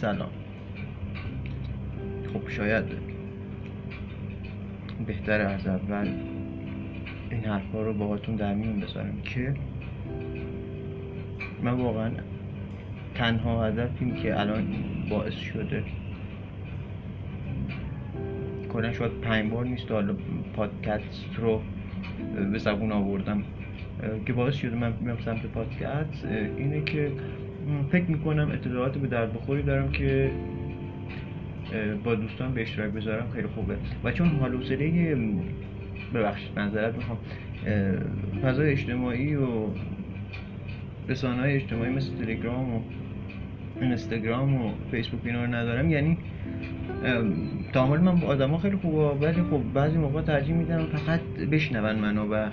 سلام. 0.00 0.30
خب 2.32 2.48
شاید 2.48 2.84
بهتر 5.06 5.40
از 5.40 5.66
اول 5.66 6.08
این 7.30 7.44
حرفا 7.44 7.82
رو 7.82 7.94
باهاتون 7.94 8.36
در 8.36 8.54
میون 8.54 8.80
بذارم 8.80 9.20
که 9.24 9.54
من 11.62 11.72
واقعا 11.72 12.10
تنها 13.14 13.66
هدفیم 13.66 14.14
که 14.14 14.40
الان 14.40 14.66
باعث 15.10 15.34
شده 15.34 15.84
کلا 18.72 18.92
شاید 18.92 19.12
پنج 19.12 19.50
بار 19.50 19.64
نیست 19.64 19.90
حالا 19.90 20.14
پادکست 20.56 21.24
رو 21.36 21.62
به 22.52 22.58
زبون 22.58 22.92
آوردم. 22.92 23.44
که 24.26 24.32
باعث 24.32 24.54
شده 24.54 24.76
من 24.76 24.92
میام 25.00 25.18
سمت 25.24 25.46
پادکست 25.46 26.24
اینه 26.56 26.84
که 26.84 27.12
فکر 27.92 28.10
می‌کنم 28.10 28.50
اطلاعات 28.52 28.98
به 28.98 29.08
درد 29.08 29.32
بخوری 29.32 29.62
دارم 29.62 29.90
که 29.90 30.30
با 32.04 32.14
دوستان 32.14 32.54
به 32.54 32.62
اشتراک 32.62 32.92
بذارم 32.92 33.26
خیلی 33.34 33.46
خوبه. 33.46 33.76
و 34.04 34.12
چون 34.12 34.28
حال 34.28 34.54
حوصله 34.54 35.16
ببخشید 36.14 36.50
منظرت 36.56 36.94
می‌خوام. 36.94 37.18
فضای 38.42 38.70
اجتماعی 38.70 39.34
و 39.34 39.46
رسانه 41.08 41.40
های 41.40 41.54
اجتماعی 41.54 41.90
مثل 41.90 42.16
تلگرام 42.16 42.74
و 42.74 42.80
اینستاگرام 43.80 44.66
و 44.66 44.70
فیسبوک 44.90 45.20
اینا 45.24 45.44
رو 45.44 45.54
ندارم. 45.54 45.90
یعنی 45.90 46.18
تعامل 47.72 48.00
من 48.00 48.14
با 48.14 48.26
آدما 48.26 48.58
خیلی 48.58 48.76
خوبه 48.76 49.26
ولی 49.26 49.42
خب 49.42 49.60
بعضی 49.74 49.98
موقع 49.98 50.22
ترجیح 50.22 50.54
میدم 50.54 50.86
فقط 50.86 51.20
بشنون 51.50 51.98
منو 51.98 52.34
و 52.34 52.50